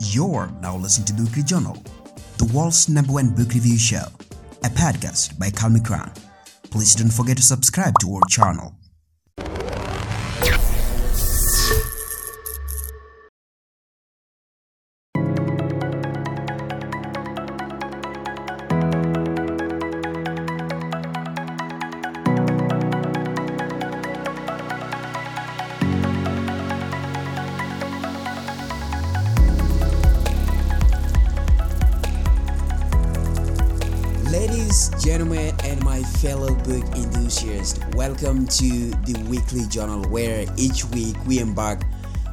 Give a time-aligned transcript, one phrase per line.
[0.00, 1.76] You're now listening to Book Journal,
[2.36, 4.04] the world's number one book review show,
[4.62, 6.12] a podcast by Calmey Crown.
[6.70, 8.77] Please don't forget to subscribe to our channel.
[38.20, 41.82] Welcome to the weekly journal where each week we embark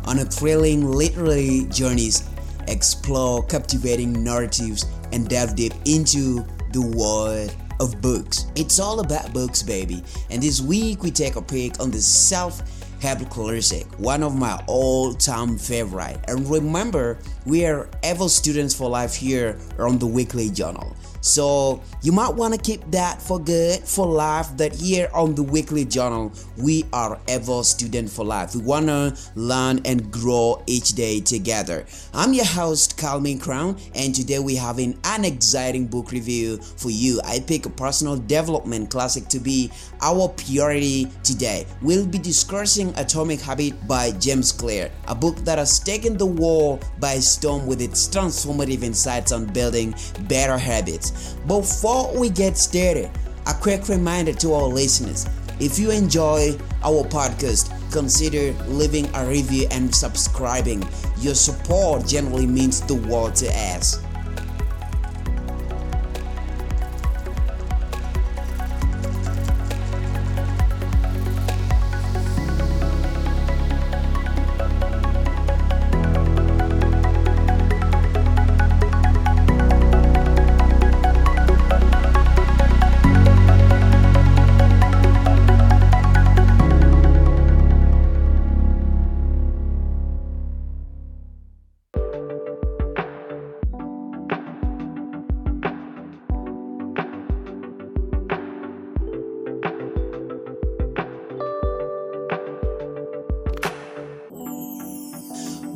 [0.05, 2.27] on a thrilling literary journeys,
[2.67, 8.48] explore captivating narratives, and delve deep into the world of books.
[8.55, 10.03] It's all about books, baby.
[10.31, 12.63] And this week we take a peek on the self
[12.99, 16.17] help classic, one of my all-time favorite.
[16.27, 20.95] And remember, we are ever students for life here on the weekly journal.
[21.26, 24.55] So you might want to keep that for good for life.
[24.57, 28.55] That here on the weekly journal, we are ever student for life.
[28.55, 31.87] We want to learn and grow each day together.
[32.13, 37.20] I'm your host, Calmey Crown, and today we having an exciting book review for you.
[37.26, 41.65] I pick a personal development classic to be our priority today.
[41.82, 46.85] We'll be discussing Atomic Habit by James Clear, a book that has taken the world
[46.99, 49.95] by storm with its transformative insights on building
[50.27, 51.13] better habits.
[51.48, 53.10] Before we get started,
[53.48, 55.27] a quick reminder to our listeners
[55.60, 60.84] if you enjoy our podcast, consider leaving a review and subscribing.
[61.20, 64.04] Your support generally means the world to us.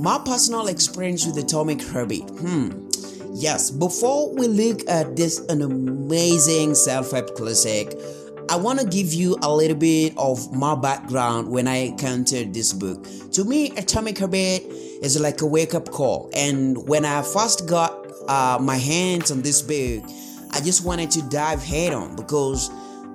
[0.10, 2.28] My personal experience with Atomic Habit.
[2.40, 2.90] Hmm.
[3.32, 7.94] Yes, before we look at this an amazing self-help classic,
[8.50, 12.74] I want to give you a little bit of my background when I encountered this
[12.74, 13.06] book.
[13.34, 14.64] To me, Atomic Habit
[15.04, 17.94] is like a wake-up call, and when I first got
[18.28, 20.04] uh, my hands on this book,
[20.50, 22.72] I just wanted to dive head on because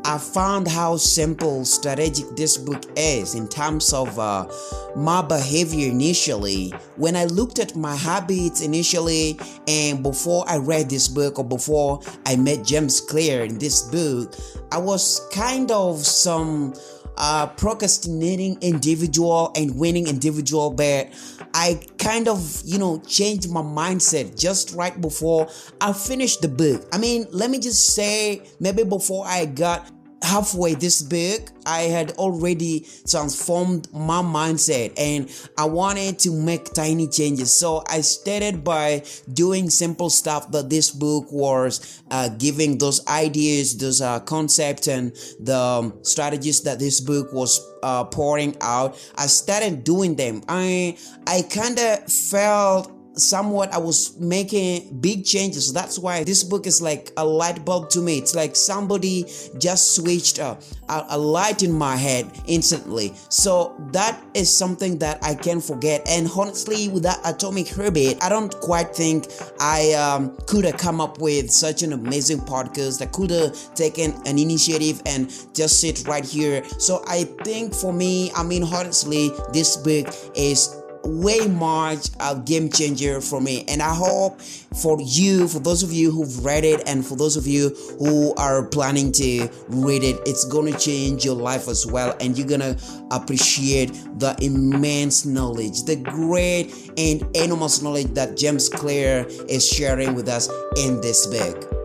[0.06, 4.46] I found how simple, strategic this book is in terms of uh,
[4.94, 6.74] my behavior initially.
[6.96, 12.00] When I looked at my habits initially, and before I read this book or before
[12.26, 14.34] I met James Clear in this book,
[14.70, 16.74] I was kind of some
[17.16, 21.08] uh, procrastinating individual and winning individual, but
[21.54, 25.48] I kind of, you know, changed my mindset just right before
[25.80, 26.86] I finished the book.
[26.92, 29.88] I mean, let me just say, maybe before I got
[30.24, 37.06] halfway this book i had already transformed my mindset and i wanted to make tiny
[37.08, 37.52] changes.
[37.52, 43.76] So i started by doing simple stuff that this book was uh, giving those ideas
[43.76, 48.96] those uh, concepts and the um, strategies that this book was uh, pouring out.
[49.16, 50.42] I started doing them.
[50.48, 50.96] I
[51.26, 55.72] i kind of felt somewhat I was making big changes.
[55.72, 58.18] That's why this book is like a light bulb to me.
[58.18, 59.24] It's like somebody
[59.58, 60.58] just switched a,
[60.88, 63.14] a, a, light in my head instantly.
[63.28, 66.06] So that is something that I can't forget.
[66.08, 69.26] And honestly, with that atomic habit, I don't quite think
[69.60, 73.02] I um, could have come up with such an amazing podcast.
[73.02, 76.64] I could have taken an initiative and just sit right here.
[76.78, 82.68] So I think for me, I mean, honestly, this book is way much a game
[82.68, 83.64] changer for me.
[83.68, 87.36] And i hope for you for those of you who've read it and for those
[87.36, 92.16] of you who are planning to read it it's gonna change your life as well.
[92.20, 92.76] And you're gonna
[93.10, 100.28] appreciate the immense knowledge the great and enormous knowledge that james clear is sharing with
[100.28, 101.83] us in this book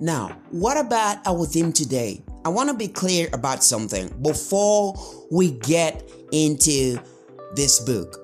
[0.00, 2.24] Now, what about our theme today?
[2.46, 4.94] I want to be clear about something before
[5.30, 6.98] we get into
[7.54, 8.16] this book.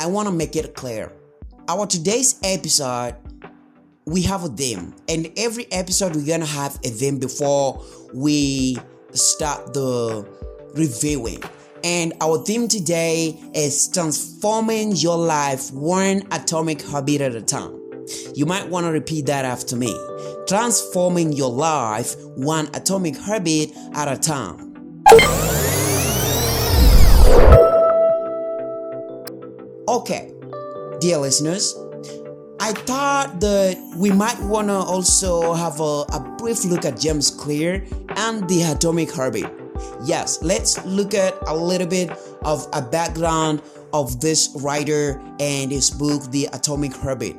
[0.00, 1.12] I want to make it clear.
[1.68, 3.14] Our today's episode
[4.06, 7.82] we have a theme, and every episode we're gonna have a theme before
[8.12, 8.76] we
[9.12, 10.28] start the
[10.74, 11.42] reviewing.
[11.84, 17.83] And our theme today is transforming your life one atomic habit at a time.
[18.34, 19.94] You might want to repeat that after me.
[20.46, 24.72] Transforming your life one atomic habit at a time.
[29.86, 30.32] Okay,
[31.00, 31.74] dear listeners,
[32.58, 37.30] I thought that we might want to also have a, a brief look at James
[37.30, 37.86] Clear
[38.16, 39.44] and the atomic habit.
[40.04, 42.10] Yes, let's look at a little bit
[42.42, 43.62] of a background
[43.92, 47.36] of this writer and his book, The Atomic Habit.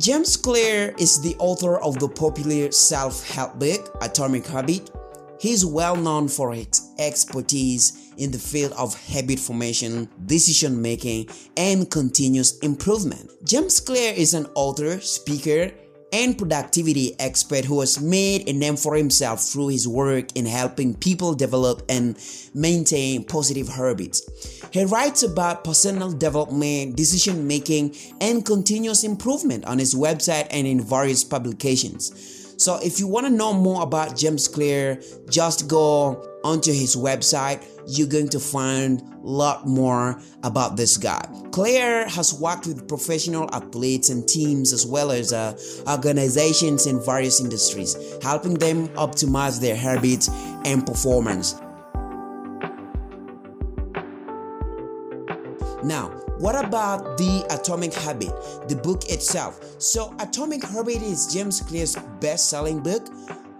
[0.00, 4.90] James Clear is the author of the popular self help book, Atomic Habit.
[5.38, 11.90] He's well known for his expertise in the field of habit formation, decision making, and
[11.90, 13.30] continuous improvement.
[13.44, 15.70] James Clear is an author, speaker,
[16.14, 20.94] and productivity expert who has made a name for himself through his work in helping
[20.94, 22.18] people develop and
[22.54, 24.59] maintain positive habits.
[24.72, 30.80] He writes about personal development, decision making, and continuous improvement on his website and in
[30.80, 32.54] various publications.
[32.56, 35.00] So if you want to know more about James Clear,
[35.30, 37.64] just go onto his website.
[37.86, 41.22] You're going to find a lot more about this guy.
[41.52, 45.58] Clear has worked with professional athletes and teams as well as uh,
[45.88, 50.28] organizations in various industries, helping them optimize their habits
[50.64, 51.54] and performance.
[56.40, 58.32] What about the Atomic Habit,
[58.66, 59.60] the book itself?
[59.78, 63.06] So, Atomic Habit is James Clear's best selling book,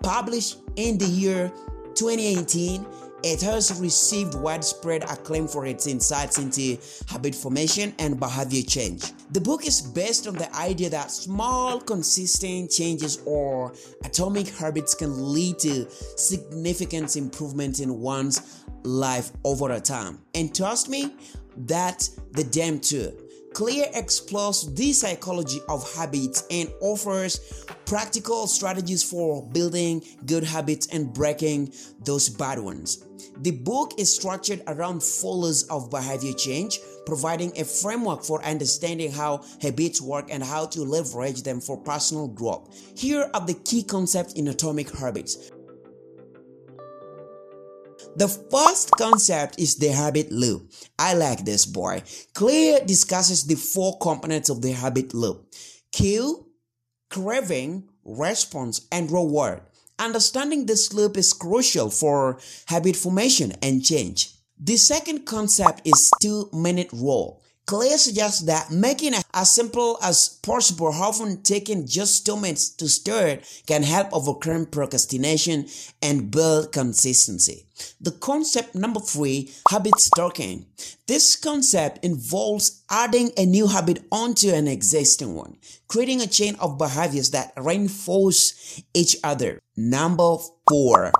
[0.02, 1.52] published in the year
[1.94, 2.86] 2018.
[3.22, 9.12] It has received widespread acclaim for its insights into habit formation and behavior change.
[9.32, 13.74] The book is based on the idea that small, consistent changes or
[14.04, 15.86] atomic habits can lead to
[16.16, 20.20] significant improvements in one's life over a time.
[20.34, 21.14] And trust me,
[21.66, 23.16] that's the damn too.
[23.52, 31.12] Clear explores the psychology of habits and offers practical strategies for building good habits and
[31.12, 31.72] breaking
[32.04, 33.04] those bad ones.
[33.38, 39.42] The book is structured around four of behavior change, providing a framework for understanding how
[39.60, 42.68] habits work and how to leverage them for personal growth.
[42.96, 45.50] Here are the key concepts in atomic habits.
[48.16, 50.70] The first concept is the habit loop.
[50.98, 52.02] I like this boy.
[52.34, 55.52] Clear discusses the four components of the habit loop
[55.92, 56.46] cue,
[57.10, 59.62] craving, response, and reward.
[59.98, 64.34] Understanding this loop is crucial for habit formation and change.
[64.58, 67.42] The second concept is two minute rule.
[67.66, 72.88] Clear suggests that making it as simple as possible, often taking just two minutes to
[72.88, 75.66] start, can help overcome procrastination
[76.02, 77.66] and build consistency.
[78.00, 80.66] The concept number three, habit stacking.
[81.06, 86.76] This concept involves adding a new habit onto an existing one, creating a chain of
[86.76, 89.60] behaviors that reinforce each other.
[89.76, 90.36] Number
[90.68, 91.12] four,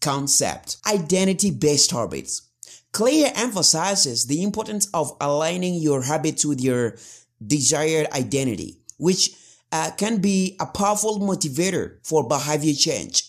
[0.00, 2.49] concept, identity based habits.
[2.92, 6.96] Clear emphasizes the importance of aligning your habits with your
[7.44, 9.30] desired identity, which
[9.72, 13.24] uh, can be a powerful motivator for behavior change.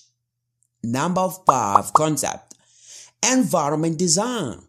[0.83, 2.55] Number five concept
[3.24, 4.62] environment design.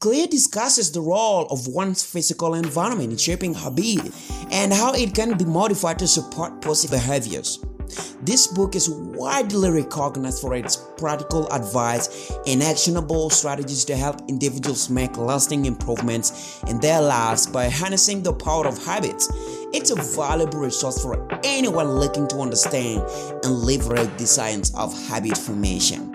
[0.00, 4.12] Clear discusses the role of one's physical environment in shaping habit
[4.50, 7.64] and how it can be modified to support positive behaviors.
[8.22, 14.88] This book is widely recognized for its practical advice and actionable strategies to help individuals
[14.88, 19.28] make lasting improvements in their lives by harnessing the power of habits.
[19.72, 23.02] It's a valuable resource for anyone looking to understand
[23.44, 26.12] and leverage the science of habit formation.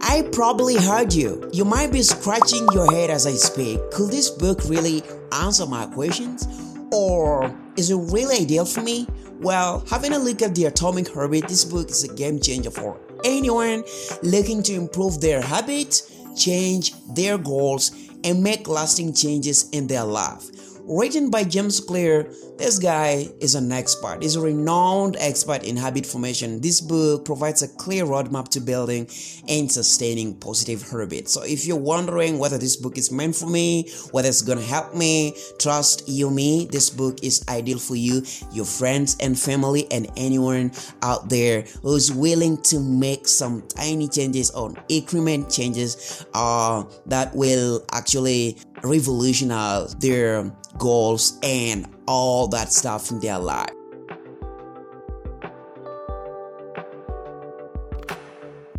[0.00, 1.50] I probably heard you.
[1.52, 3.80] You might be scratching your head as I speak.
[3.90, 6.63] Could this book really answer my questions?
[6.94, 9.08] Or is it really ideal for me?
[9.40, 13.00] Well, having a look at the Atomic Habit, this book is a game changer for
[13.24, 13.82] anyone
[14.22, 17.90] looking to improve their habits, change their goals,
[18.22, 20.53] and make lasting changes in their life.
[20.86, 24.22] Written by James Clear, this guy is an expert.
[24.22, 26.60] He's a renowned expert in habit formation.
[26.60, 29.08] This book provides a clear roadmap to building
[29.48, 31.32] and sustaining positive habits.
[31.32, 34.94] So if you're wondering whether this book is meant for me, whether it's gonna help
[34.94, 38.22] me, trust you me, this book is ideal for you,
[38.52, 44.50] your friends and family, and anyone out there who's willing to make some tiny changes
[44.50, 53.20] or increment changes uh, that will actually revolutionize their goals and all that stuff in
[53.20, 53.70] their life.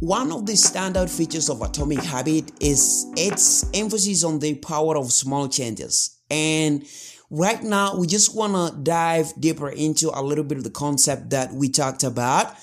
[0.01, 5.11] One of the standout features of Atomic Habit is its emphasis on the power of
[5.11, 6.19] small changes.
[6.29, 6.85] And
[7.31, 11.31] right now, we just want to dive deeper into a little bit of the concept
[11.31, 12.53] that we talked about.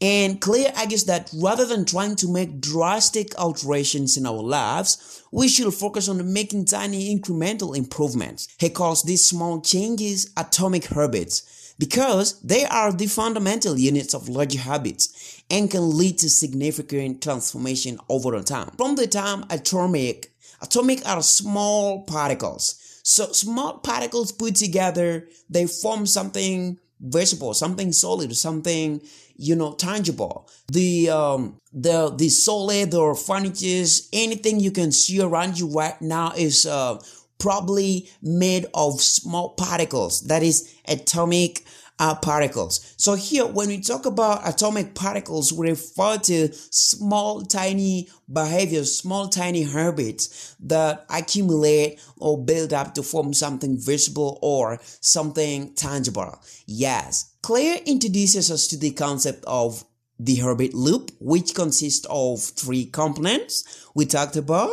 [0.00, 5.46] And Clear argues that rather than trying to make drastic alterations in our lives, we
[5.46, 8.48] should focus on making tiny incremental improvements.
[8.58, 14.54] He calls these small changes atomic habits because they are the fundamental units of large
[14.54, 18.70] habits and can lead to significant transformation over time.
[18.78, 23.00] From the time atomic, atomic are small particles.
[23.02, 29.00] So small particles put together, they form something visible, something solid, something
[29.40, 30.48] you know tangible.
[30.68, 36.32] The um the the solid or furniture, anything you can see around you right now
[36.36, 37.00] is uh
[37.38, 40.20] probably made of small particles.
[40.22, 41.64] That is atomic
[41.98, 42.94] are particles.
[42.96, 49.28] So here, when we talk about atomic particles, we refer to small, tiny behaviors, small,
[49.28, 56.40] tiny habits that accumulate or build up to form something visible or something tangible.
[56.66, 57.29] Yes.
[57.42, 59.84] Clear introduces us to the concept of
[60.18, 64.70] the habit loop, which consists of three components we talked about.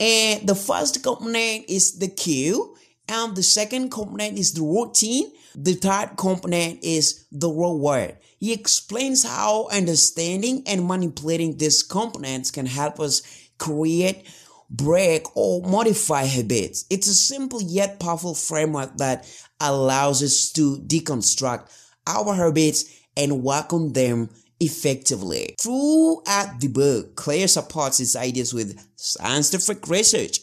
[0.00, 2.76] And the first component is the cue,
[3.08, 8.18] and the second component is the routine, the third component is the reward.
[8.38, 13.22] He explains how understanding and manipulating these components can help us
[13.58, 14.26] create,
[14.70, 16.84] break, or modify habits.
[16.90, 19.28] It's a simple yet powerful framework that
[19.60, 21.70] allows us to deconstruct
[22.06, 22.84] our habits
[23.16, 24.30] and work on them
[24.60, 25.54] effectively.
[25.60, 30.40] Throughout the book, Clear supports his ideas with scientific research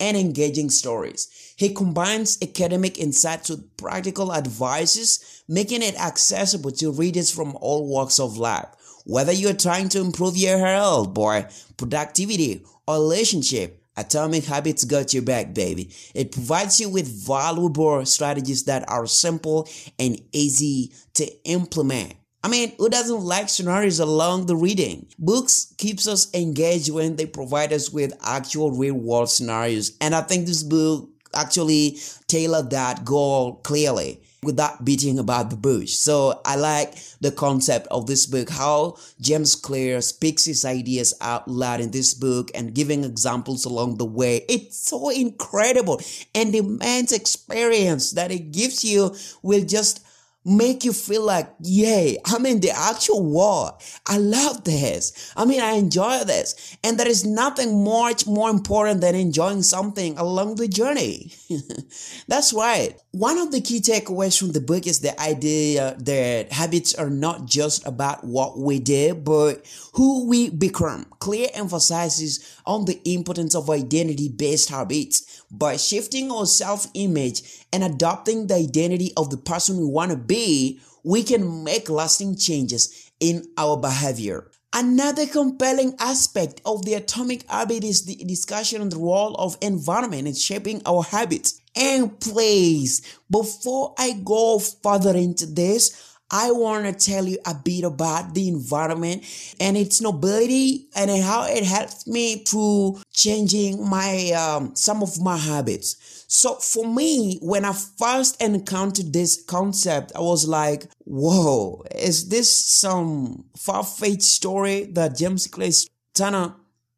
[0.00, 1.54] and engaging stories.
[1.56, 8.18] He combines academic insights with practical advices, making it accessible to readers from all walks
[8.18, 8.66] of life.
[9.04, 11.46] Whether you're trying to improve your health, boy,
[11.76, 15.90] productivity, or relationship, Atomic Habits got your back, baby.
[16.14, 19.68] It provides you with valuable strategies that are simple
[19.98, 22.14] and easy to implement.
[22.42, 25.06] I mean, who doesn't like scenarios along the reading?
[25.18, 29.96] Books keeps us engaged when they provide us with actual real world scenarios.
[30.00, 35.92] And I think this book actually tailored that goal clearly without beating about the bush.
[35.92, 41.48] So I like the concept of this book, how James Clear speaks his ideas out
[41.48, 44.44] loud in this book and giving examples along the way.
[44.48, 46.00] It's so incredible.
[46.34, 50.04] And the immense experience that it gives you will just
[50.44, 53.76] make you feel like, yay, I'm in the actual war.
[54.06, 55.32] I love this.
[55.36, 56.76] I mean, I enjoy this.
[56.84, 61.32] And there is nothing much more important than enjoying something along the journey.
[62.28, 62.94] That's right.
[63.12, 67.46] One of the key takeaways from the book is the idea that habits are not
[67.46, 71.06] just about what we do, but who we become.
[71.20, 77.84] Clear emphasizes on the importance of identity based habits by shifting our self image and
[77.84, 83.10] adopting the identity of the person we want to be, we can make lasting changes
[83.20, 84.50] in our behavior.
[84.76, 90.26] Another compelling aspect of the atomic habit is the discussion on the role of environment
[90.26, 91.60] in shaping our habits.
[91.76, 97.84] And please, before I go further into this, I want to tell you a bit
[97.84, 99.24] about the environment
[99.60, 105.36] and its nobility and how it helped me through changing my um, some of my
[105.36, 106.24] habits.
[106.26, 112.50] So for me, when I first encountered this concept, I was like, "Whoa, is this
[112.50, 116.54] some far-fetched story that James Clear is trying to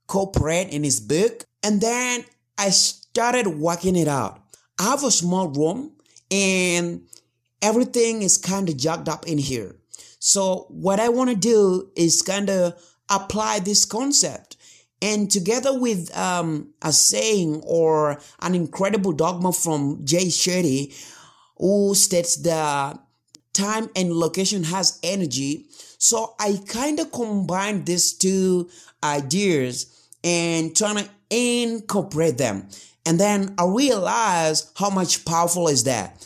[0.07, 2.25] cooperate in his book?" And then
[2.57, 4.41] I started working it out.
[4.79, 5.93] I have a small room
[6.31, 7.03] and
[7.67, 9.75] everything is kind of jacked up in here.
[10.21, 12.81] So what I want to do is kind of
[13.11, 14.57] apply this concept
[15.03, 20.95] and together with um, a saying or an incredible dogma from Jay Shetty,
[21.59, 23.01] who states that
[23.53, 25.67] time and location has energy.
[25.99, 28.71] So I kind of combine these two
[29.03, 32.69] ideas and trying to incorporate them.
[33.05, 36.23] And then I realize how much powerful is that.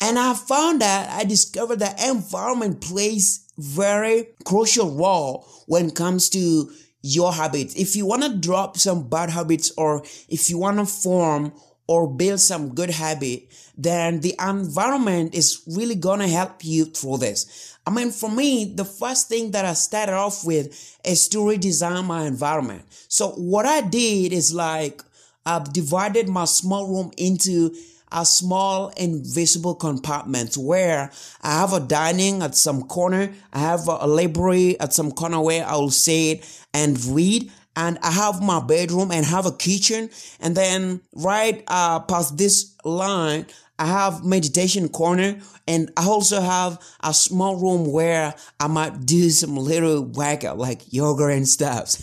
[0.00, 6.28] And I found that I discovered that environment plays very crucial role when it comes
[6.30, 6.70] to
[7.02, 7.74] your habits.
[7.74, 11.52] If you want to drop some bad habits or if you want to form
[11.88, 13.44] or build some good habit,
[13.78, 17.76] then the environment is really to help you through this.
[17.86, 22.04] I mean, for me, the first thing that I started off with is to redesign
[22.04, 22.84] my environment.
[23.08, 25.02] So what I did is like,
[25.44, 27.72] I've divided my small room into
[28.12, 31.10] a small invisible compartment where
[31.42, 35.66] I have a dining at some corner, I have a library at some corner where
[35.66, 40.10] I will sit and read, and I have my bedroom and have a kitchen,
[40.40, 43.46] and then right uh, past this line,
[43.78, 49.28] I have meditation corner and I also have a small room where I might do
[49.30, 51.96] some little workout like yoga and stuff.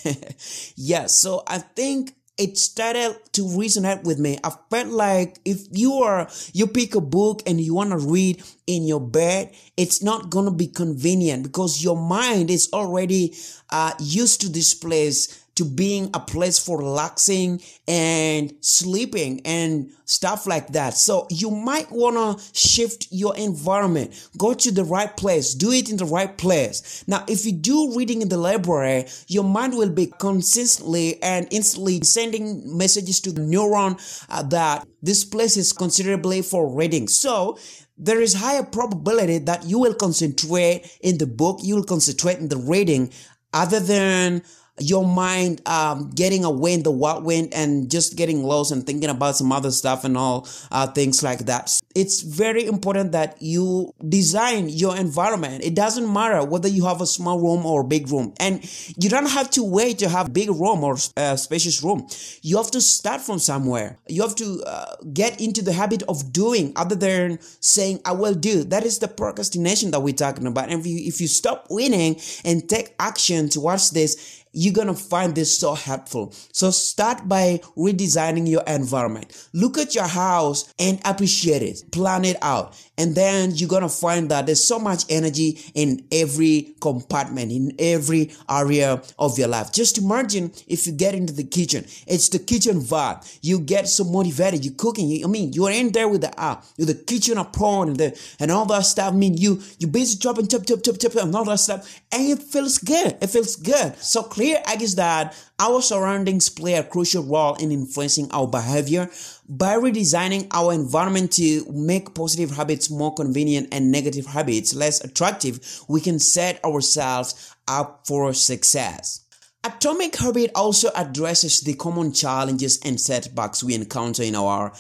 [0.75, 4.39] yeah, so I think it started to resonate with me.
[4.43, 8.43] I felt like if you are, you pick a book and you want to read
[8.65, 13.35] in your bed, it's not going to be convenient because your mind is already
[13.69, 20.47] uh, used to this place to being a place for relaxing and sleeping and stuff
[20.47, 20.95] like that.
[20.95, 24.29] So you might want to shift your environment.
[24.37, 25.53] Go to the right place.
[25.53, 27.03] Do it in the right place.
[27.07, 32.01] Now, if you do reading in the library, your mind will be consistently and instantly
[32.01, 37.07] sending messages to the neuron uh, that this place is considerably for reading.
[37.07, 37.57] So
[37.97, 42.49] there is higher probability that you will concentrate in the book, you will concentrate in
[42.49, 43.11] the reading
[43.53, 44.41] other than
[44.79, 49.35] your mind um, getting away in the whirlwind and just getting lost and thinking about
[49.35, 51.71] some other stuff and all uh, things like that.
[51.95, 55.63] It's very important that you design your environment.
[55.63, 58.63] It doesn't matter whether you have a small room or a big room, and
[58.97, 62.07] you don't have to wait to have big room or a uh, spacious room.
[62.41, 63.99] You have to start from somewhere.
[64.07, 68.33] You have to uh, get into the habit of doing, other than saying "I will
[68.33, 70.69] do." That is the procrastination that we're talking about.
[70.69, 74.93] And if you if you stop winning and take action towards this you're going to
[74.93, 76.33] find this so helpful.
[76.53, 79.49] So start by redesigning your environment.
[79.51, 81.91] Look at your house and appreciate it.
[81.91, 82.79] Plan it out.
[82.97, 87.73] And then you're going to find that there's so much energy in every compartment, in
[87.79, 89.71] every area of your life.
[89.71, 93.39] Just imagine if you get into the kitchen, it's the kitchen vibe.
[93.41, 94.63] You get so motivated.
[94.63, 95.23] You're cooking.
[95.23, 98.51] I mean, you're in there with the uh, with the kitchen apron and the, and
[98.51, 99.13] all that stuff.
[99.13, 102.01] I mean, you, you busy chopping, chop, chop, chop, chop, and all that stuff.
[102.11, 103.17] And it feels good.
[103.21, 103.97] It feels good.
[103.97, 109.09] So clear I guess that our surroundings play a crucial role in influencing our behavior
[109.47, 115.59] by redesigning our environment to make positive habits more convenient and negative habits less attractive.
[115.87, 119.21] We can set ourselves up for success.
[119.63, 124.73] Atomic Habit also addresses the common challenges and setbacks we encounter in our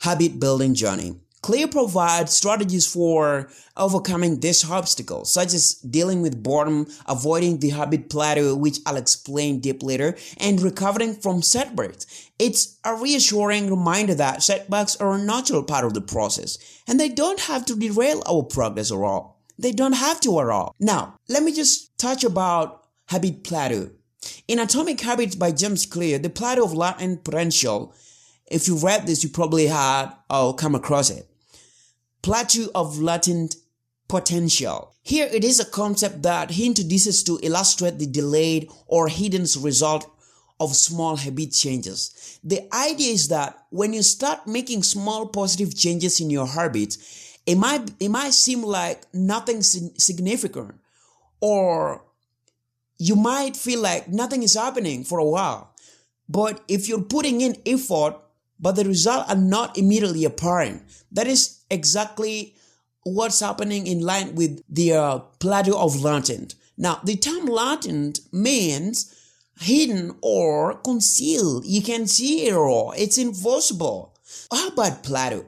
[0.00, 1.16] habit building journey.
[1.48, 8.10] Clear provides strategies for overcoming this obstacle, such as dealing with boredom, avoiding the habit
[8.10, 12.04] plateau, which I'll explain deep later, and recovering from setbacks.
[12.38, 17.08] It's a reassuring reminder that setbacks are a natural part of the process, and they
[17.08, 19.40] don't have to derail our progress at all.
[19.58, 20.74] They don't have to at all.
[20.78, 23.88] Now, let me just touch about habit plateau.
[24.48, 27.94] In Atomic Habits by James Clear, the plateau of latent potential
[28.50, 31.27] if you read this, you probably had or come across it.
[32.22, 33.56] Plateau of latent
[34.08, 34.94] potential.
[35.02, 40.10] Here it is a concept that he introduces to illustrate the delayed or hidden result
[40.60, 42.38] of small habit changes.
[42.42, 47.54] The idea is that when you start making small positive changes in your habits, it
[47.54, 50.74] might, it might seem like nothing significant
[51.40, 52.02] or
[52.98, 55.72] you might feel like nothing is happening for a while.
[56.28, 58.16] But if you're putting in effort
[58.60, 60.82] but the results are not immediately apparent.
[61.12, 62.54] That is exactly
[63.04, 66.54] what's happening in line with the uh, plateau of latent.
[66.76, 69.14] Now, the term latent means
[69.60, 71.66] hidden or concealed.
[71.66, 72.92] You can see it all.
[72.96, 74.14] It's invisible.
[74.50, 75.44] How about plateau?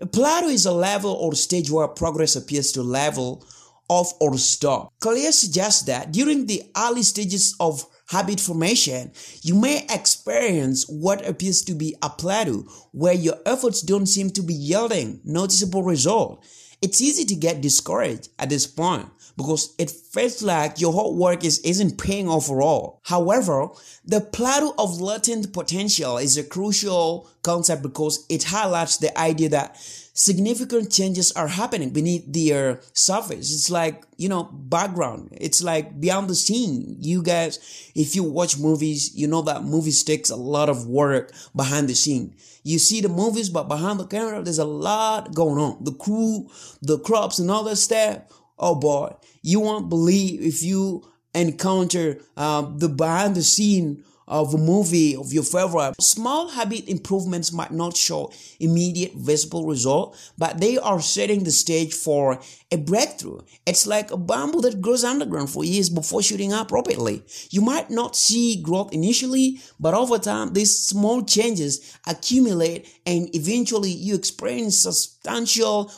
[0.00, 3.44] A plateau is a level or stage where progress appears to level
[3.88, 4.92] off or stop.
[5.00, 11.62] Clear suggests that during the early stages of habit formation, you may experience what appears
[11.62, 16.44] to be a plateau where your efforts don't seem to be yielding noticeable result.
[16.82, 21.44] It's easy to get discouraged at this point because it feels like your hard work
[21.44, 23.00] is, isn't paying off at all.
[23.04, 23.68] However,
[24.04, 29.76] the plateau of latent potential is a crucial concept because it highlights the idea that
[30.20, 33.54] significant changes are happening beneath the uh, surface.
[33.54, 35.30] It's like, you know, background.
[35.32, 36.96] It's like beyond the scene.
[37.00, 37.58] You guys,
[37.94, 41.94] if you watch movies, you know that movies takes a lot of work behind the
[41.94, 42.36] scene.
[42.62, 45.82] You see the movies, but behind the camera, there's a lot going on.
[45.84, 46.50] The crew,
[46.82, 48.18] the crops and all that stuff.
[48.58, 51.02] Oh boy, you won't believe if you
[51.34, 56.00] encounter uh, the behind the scene of a movie of your favorite.
[56.00, 61.92] Small habit improvements might not show immediate visible result, but they are setting the stage
[61.92, 62.40] for
[62.70, 63.40] a breakthrough.
[63.66, 67.24] It's like a bamboo that grows underground for years before shooting up rapidly.
[67.50, 73.90] You might not see growth initially, but over time, these small changes accumulate and eventually
[73.90, 75.92] you experience substantial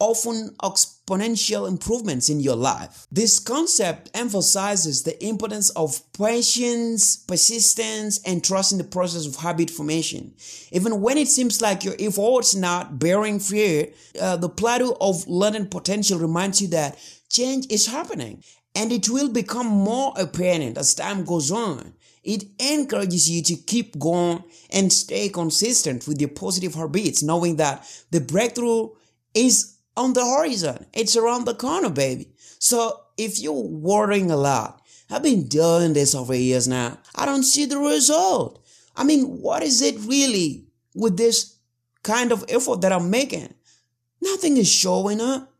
[0.00, 0.54] often
[1.06, 3.06] exponential improvements in your life.
[3.10, 9.70] This concept emphasizes the importance of patience, persistence, and trust in the process of habit
[9.70, 10.34] formation.
[10.72, 15.26] Even when it seems like your efforts are not bearing fruit, uh, the plateau of
[15.28, 18.42] latent potential reminds you that change is happening
[18.74, 21.94] and it will become more apparent as time goes on.
[22.22, 27.88] It encourages you to keep going and stay consistent with your positive habits, knowing that
[28.10, 28.90] the breakthrough
[29.32, 30.86] is on the horizon.
[30.92, 32.32] It's around the corner, baby.
[32.58, 36.98] So if you're worrying a lot, I've been doing this over years now.
[37.14, 38.64] I don't see the result.
[38.96, 41.56] I mean, what is it really with this
[42.02, 43.54] kind of effort that I'm making?
[44.20, 45.52] Nothing is showing up.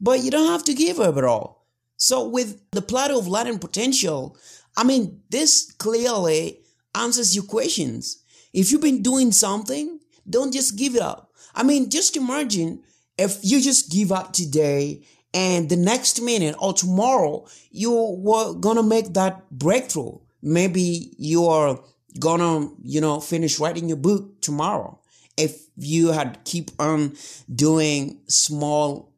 [0.00, 1.66] But you don't have to give up at all.
[1.96, 4.36] So with the plateau of latent potential,
[4.76, 6.60] I mean, this clearly
[6.94, 8.22] answers your questions.
[8.52, 11.32] If you've been doing something, don't just give it up.
[11.54, 12.82] I mean, just imagine
[13.18, 18.82] if you just give up today and the next minute or tomorrow you were gonna
[18.82, 20.18] make that breakthrough.
[20.42, 21.80] Maybe you are
[22.18, 25.00] gonna you know finish writing your book tomorrow.
[25.36, 27.16] If you had keep on
[27.52, 29.12] doing small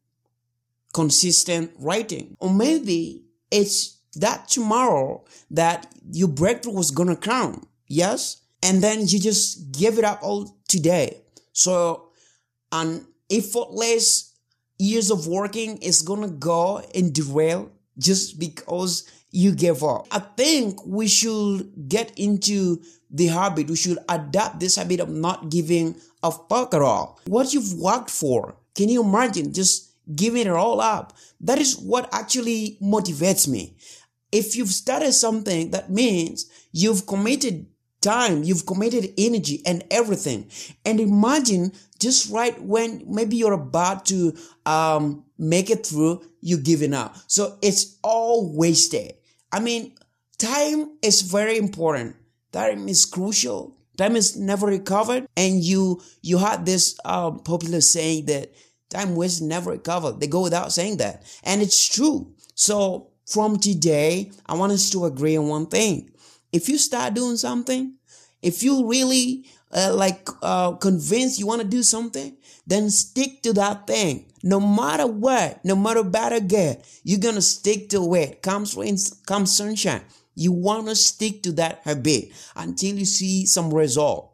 [0.94, 2.36] consistent writing.
[2.40, 8.42] Or maybe it's that tomorrow that your breakthrough was gonna come yes?
[8.62, 11.22] And then you just give it up all today.
[11.52, 12.10] So
[12.72, 14.32] and effortless
[14.78, 20.06] years of working is gonna go and derail just because you gave up.
[20.10, 23.68] I think we should get into the habit.
[23.68, 27.20] We should adapt this habit of not giving a fuck at all.
[27.26, 31.16] What you've worked for, can you imagine just giving it all up?
[31.40, 33.76] That is what actually motivates me.
[34.32, 37.66] If you've started something, that means you've committed
[38.06, 40.48] time, you've committed energy and everything.
[40.84, 46.94] And imagine just right when maybe you're about to um, make it through, you're giving
[46.94, 47.16] up.
[47.26, 49.14] So it's all wasted.
[49.50, 49.94] I mean,
[50.38, 52.16] time is very important.
[52.52, 53.76] Time is crucial.
[53.96, 55.26] Time is never recovered.
[55.36, 58.52] And you you had this um, popular saying that
[58.90, 60.20] time was never recovered.
[60.20, 62.34] They go without saying that, and it's true.
[62.54, 66.10] So from today, I want us to agree on one thing.
[66.52, 67.95] If you start doing something,
[68.46, 73.52] if you really uh, like uh, convinced you want to do something, then stick to
[73.54, 74.26] that thing.
[74.44, 78.42] No matter what, no matter bad or good, you're gonna stick to it.
[78.42, 80.02] Comes rain, comes sunshine.
[80.36, 84.32] You wanna stick to that habit until you see some result.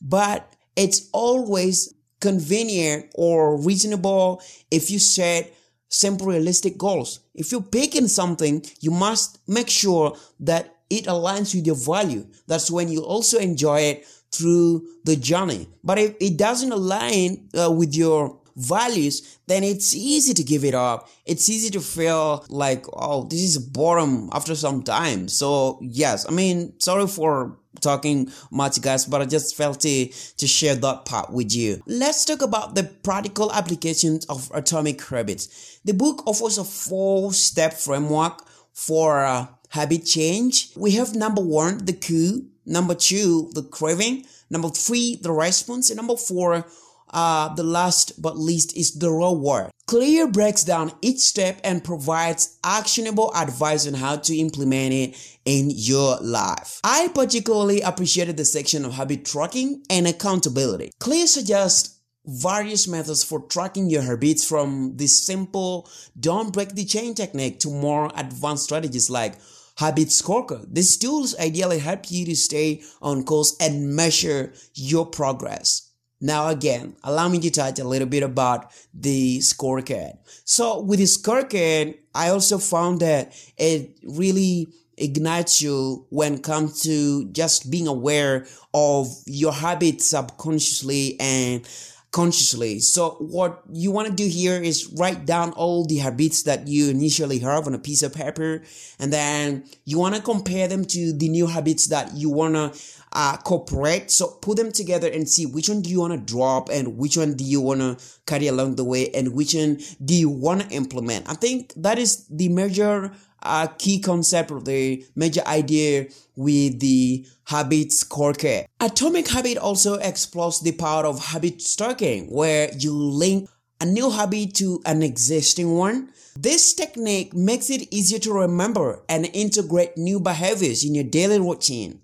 [0.00, 5.54] But it's always convenient or reasonable if you set
[5.88, 7.20] simple realistic goals.
[7.34, 12.26] If you're picking something, you must make sure that it aligns with your value.
[12.46, 15.68] That's when you also enjoy it through the journey.
[15.82, 20.74] But if it doesn't align uh, with your values, then it's easy to give it
[20.74, 21.08] up.
[21.24, 25.28] It's easy to feel like, oh, this is boredom after some time.
[25.28, 30.46] So yes, I mean, sorry for talking much guys, but I just felt to, to
[30.46, 31.82] share that part with you.
[31.86, 35.80] Let's talk about the practical applications of atomic habits.
[35.86, 40.70] The book offers a four step framework for uh, habit change.
[40.76, 42.46] We have number one, the cue.
[42.66, 44.26] Number two, the craving.
[44.50, 45.88] Number three, the response.
[45.90, 46.66] And number four,
[47.10, 49.70] uh, the last but least is the reward.
[49.86, 55.70] Clear breaks down each step and provides actionable advice on how to implement it in
[55.70, 56.80] your life.
[56.84, 60.92] I particularly appreciated the section of habit tracking and accountability.
[61.00, 67.14] Clear suggests various methods for tracking your habits from the simple don't break the chain
[67.14, 69.34] technique to more advanced strategies like
[69.76, 70.66] habit scorecard.
[70.72, 75.90] These tools ideally help you to stay on course and measure your progress.
[76.20, 80.18] Now again, allow me to touch a little bit about the scorecard.
[80.44, 86.82] So with the scorecard, I also found that it really ignites you when it comes
[86.82, 91.66] to just being aware of your habits subconsciously and
[92.12, 92.78] consciously.
[92.78, 96.90] So what you want to do here is write down all the habits that you
[96.90, 98.62] initially have on a piece of paper.
[98.98, 102.78] And then you want to compare them to the new habits that you want to
[103.14, 104.10] uh, cooperate.
[104.10, 107.16] So put them together and see which one do you want to drop and which
[107.16, 107.96] one do you want to
[108.26, 111.30] carry along the way and which one do you want to implement.
[111.30, 113.12] I think that is the major
[113.42, 118.66] a key concept or the major idea with the habit scorecard.
[118.80, 123.48] Atomic Habit also explores the power of habit stacking, where you link
[123.80, 126.08] a new habit to an existing one.
[126.38, 132.00] This technique makes it easier to remember and integrate new behaviors in your daily routine.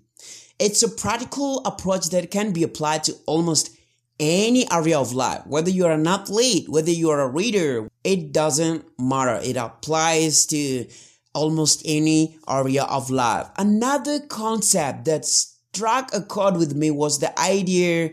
[0.59, 3.71] It's a practical approach that can be applied to almost
[4.19, 9.39] any area of life, whether you're an athlete, whether you're a reader, it doesn't matter.
[9.41, 10.85] It applies to
[11.33, 13.47] almost any area of life.
[13.57, 18.11] Another concept that struck a chord with me was the idea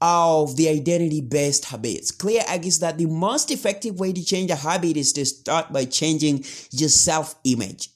[0.00, 2.10] of the identity based habits.
[2.10, 5.84] Clear argues that the most effective way to change a habit is to start by
[5.84, 7.90] changing your self image.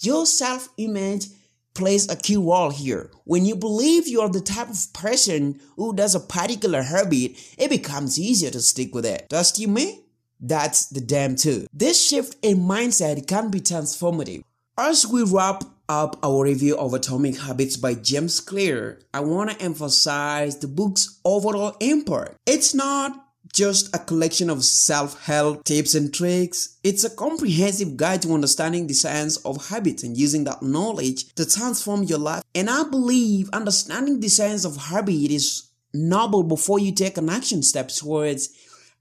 [0.00, 1.26] Your self image
[1.74, 3.10] plays a key role here.
[3.24, 7.70] When you believe you are the type of person who does a particular habit, it
[7.70, 9.28] becomes easier to stick with it.
[9.30, 10.04] Trust you me?
[10.40, 11.66] That's the damn too.
[11.72, 14.42] This shift in mindset can be transformative.
[14.76, 19.60] As we wrap up our review of Atomic Habits by James Clear, I want to
[19.60, 22.36] emphasize the book's overall impact.
[22.46, 26.76] It's not just a collection of self-help tips and tricks.
[26.84, 31.48] It's a comprehensive guide to understanding the science of habits and using that knowledge to
[31.48, 32.42] transform your life.
[32.54, 37.62] And I believe understanding the science of habit is noble before you take an action
[37.62, 38.50] step towards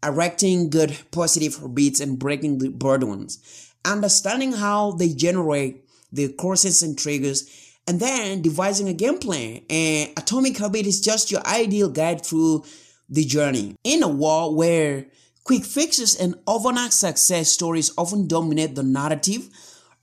[0.03, 3.71] erecting good positive habits and breaking the bad ones.
[3.85, 9.61] Understanding how they generate the courses and triggers and then devising a game plan.
[9.69, 12.65] And Atomic Habit is just your ideal guide through
[13.09, 13.75] the journey.
[13.83, 15.05] In a world where
[15.43, 19.49] quick fixes and overnight success stories often dominate the narrative,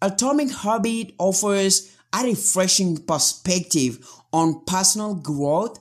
[0.00, 5.78] Atomic Habit offers a refreshing perspective on personal growth.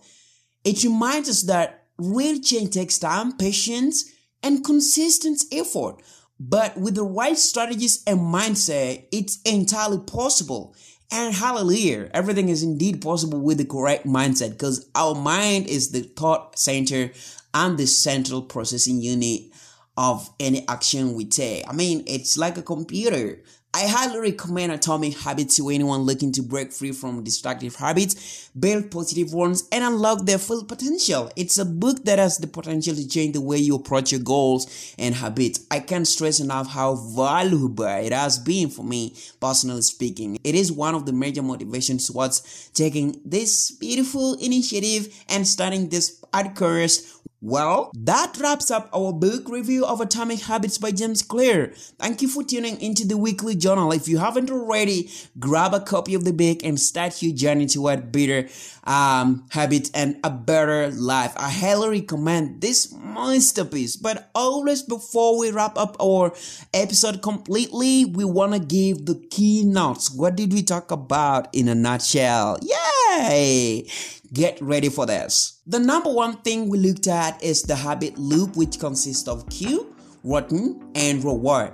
[0.64, 6.02] It reminds us that real change takes time, patience, and consistent effort.
[6.40, 10.76] But with the right strategies and mindset, it's entirely possible.
[11.12, 16.02] And hallelujah, everything is indeed possible with the correct mindset because our mind is the
[16.02, 17.12] thought center
[17.54, 19.53] and the central processing unit
[19.98, 21.68] of any action we take.
[21.68, 23.40] I mean, it's like a computer.
[23.76, 28.92] I highly recommend Atomic Habits to anyone looking to break free from destructive habits, build
[28.92, 31.32] positive ones, and unlock their full potential.
[31.36, 34.94] It's a book that has the potential to change the way you approach your goals
[35.00, 35.66] and habits.
[35.72, 40.38] I can't stress enough how valuable it has been for me, personally speaking.
[40.44, 46.24] It is one of the major motivations towards taking this beautiful initiative and starting this
[46.32, 51.74] podcast well, that wraps up our book review of Atomic Habits by James Clear.
[52.00, 53.92] Thank you for tuning into the weekly journal.
[53.92, 58.14] If you haven't already, grab a copy of the book and start your journey toward
[58.14, 58.48] better
[58.86, 61.34] um, habits and a better life.
[61.36, 63.98] I highly recommend this masterpiece.
[63.98, 66.34] But always before we wrap up our
[66.74, 70.10] episode completely, we want to give the keynotes.
[70.10, 72.60] What did we talk about in a nutshell?
[72.62, 73.86] Yay!
[74.34, 75.62] Get ready for this.
[75.68, 79.96] The number one thing we looked at is the habit loop, which consists of cue,
[80.24, 81.74] routine, and reward.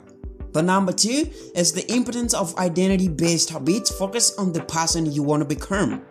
[0.51, 3.97] The number two is the importance of identity based habits.
[3.97, 6.01] Focus on the person you want to become.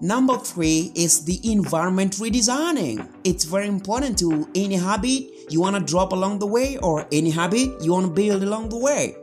[0.00, 3.12] Number three is the environment redesigning.
[3.24, 7.30] It's very important to any habit you want to drop along the way or any
[7.30, 9.16] habit you want to build along the way.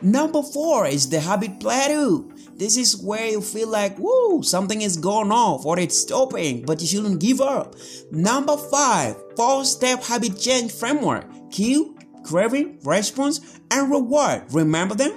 [0.00, 2.31] Number four is the habit plateau.
[2.54, 6.80] This is where you feel like, woo, something is going off or it's stopping, but
[6.80, 7.74] you shouldn't give up.
[8.10, 11.24] Number five, four step habit change framework.
[11.50, 14.42] Cue, craving, response, and reward.
[14.52, 15.12] Remember them?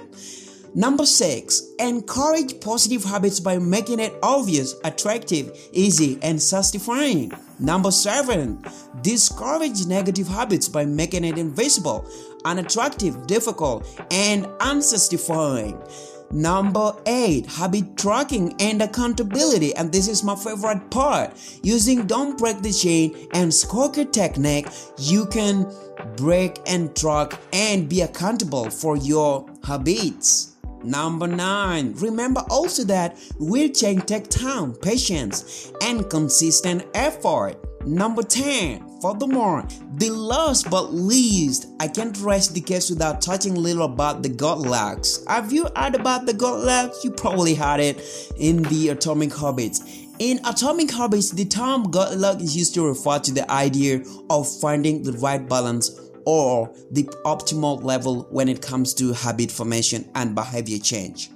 [0.74, 7.32] Number six, encourage positive habits by making it obvious, attractive, easy, and satisfying.
[7.58, 8.62] Number seven,
[9.00, 12.06] discourage negative habits by making it invisible,
[12.44, 15.80] unattractive, difficult, and unsatisfying.
[16.30, 19.74] Number eight, habit tracking and accountability.
[19.74, 21.36] And this is my favorite part.
[21.62, 25.72] Using don't break the chain and scorecard technique, you can
[26.16, 30.56] break and track and be accountable for your habits.
[30.82, 37.65] Number nine, remember also that real change takes time, patience, and consistent effort.
[37.86, 43.60] Number 10, furthermore, the last but least, I can't rest the case without touching a
[43.60, 45.24] little about the Goldilocks.
[45.28, 47.04] Have you heard about the Goldilocks?
[47.04, 48.02] You probably had it
[48.38, 50.04] in the Atomic Habits.
[50.18, 55.04] In Atomic Habits, the term Goldilocks is used to refer to the idea of finding
[55.04, 60.78] the right balance or the optimal level when it comes to habit formation and behavior
[60.78, 61.30] change.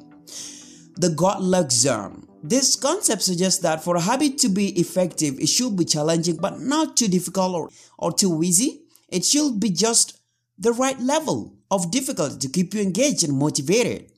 [0.96, 5.76] The Goldilocks zone this concept suggests that for a habit to be effective, it should
[5.76, 8.82] be challenging but not too difficult or, or too easy.
[9.08, 10.20] It should be just
[10.58, 14.10] the right level of difficulty to keep you engaged and motivated.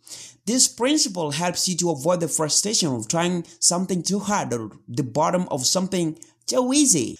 [0.45, 5.05] This principle helps you to avoid the frustration of trying something too hard or the
[5.05, 7.19] bottom of something too easy.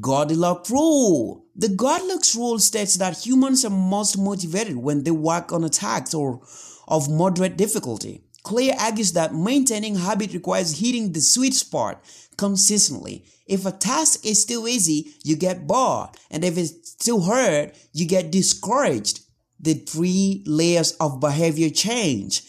[0.00, 1.46] Goldilocks rule.
[1.56, 6.14] The Goldilocks rule states that humans are most motivated when they work on a task
[6.14, 6.42] or
[6.86, 8.22] of moderate difficulty.
[8.48, 12.02] Clear argues that maintaining habit requires hitting the sweet spot
[12.38, 13.26] consistently.
[13.46, 18.06] If a task is too easy, you get bored, and if it's too hard, you
[18.06, 19.20] get discouraged.
[19.60, 22.42] The three layers of behavior change.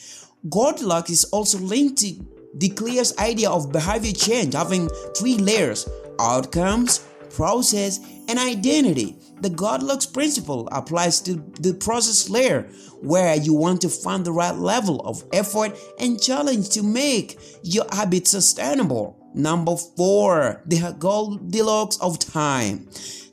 [0.49, 5.85] Goldilocks is also linked to the Clear's idea of behavior change having three layers
[6.17, 9.17] outcomes, process, and identity.
[9.41, 12.63] The Goldilocks principle applies to the process layer,
[13.01, 17.85] where you want to find the right level of effort and challenge to make your
[17.91, 19.17] habit sustainable.
[19.33, 22.89] Number four, the Goldilocks of time.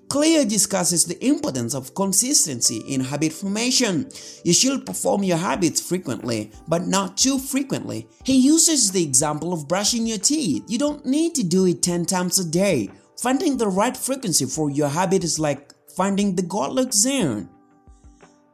[0.08, 4.08] Clear discusses the importance of consistency in habit formation.
[4.44, 8.06] You should perform your habits frequently, but not too frequently.
[8.22, 10.62] He uses the example of brushing your teeth.
[10.68, 12.90] You don't need to do it 10 times a day.
[13.20, 17.48] Finding the right frequency for your habit is like finding the Goldilocks zone.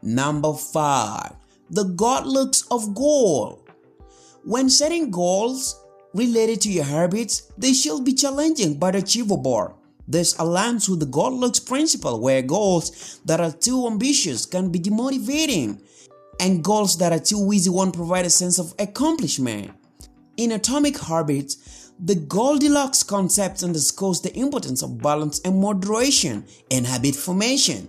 [0.03, 1.33] Number 5.
[1.71, 3.67] The Goldilocks of goal.
[4.45, 5.81] When setting goals
[6.15, 9.79] related to your habits, they should be challenging but achievable.
[10.07, 15.81] This aligns with the Goldilocks principle where goals that are too ambitious can be demotivating
[16.41, 19.71] and goals that are too easy won't provide a sense of accomplishment.
[20.37, 27.15] In Atomic Habits, the Goldilocks concept underscores the importance of balance and moderation in habit
[27.15, 27.89] formation.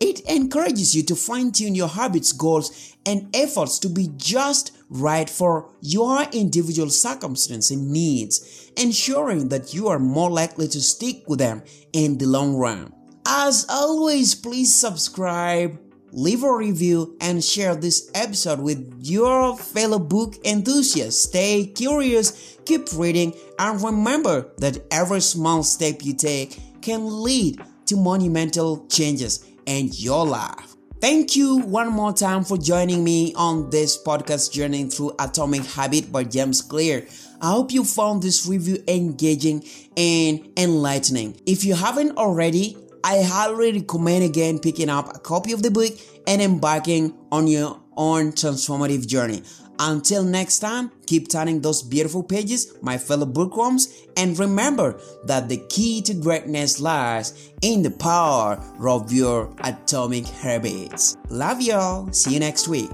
[0.00, 5.28] It encourages you to fine tune your habits, goals, and efforts to be just right
[5.28, 11.38] for your individual circumstance and needs, ensuring that you are more likely to stick with
[11.38, 12.90] them in the long run.
[13.26, 15.78] As always, please subscribe,
[16.12, 21.22] leave a review, and share this episode with your fellow book enthusiasts.
[21.22, 27.96] Stay curious, keep reading, and remember that every small step you take can lead to
[27.96, 30.76] monumental changes in your life.
[31.00, 36.12] Thank you one more time for joining me on this podcast journey through Atomic Habit
[36.12, 37.06] by James Clear.
[37.40, 39.64] I hope you found this review engaging
[39.96, 41.40] and enlightening.
[41.46, 45.92] If you haven't already, I highly recommend again picking up a copy of the book
[46.26, 49.42] and embarking on your own transformative journey.
[49.78, 55.56] Until next time, keep turning those beautiful pages, my fellow bookworms, and remember that the
[55.70, 61.16] key to greatness lies in the power of your atomic habits.
[61.30, 62.12] Love y'all.
[62.12, 62.90] See you next week.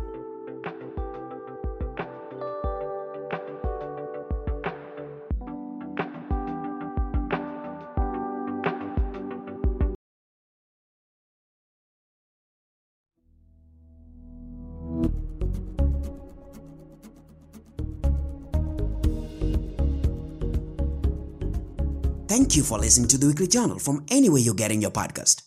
[22.47, 25.43] Thank you for listening to the Weekly Journal from anywhere you're getting your podcast.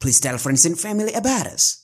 [0.00, 1.83] Please tell friends and family about us.